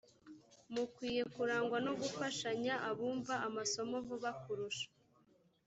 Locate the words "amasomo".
3.47-3.95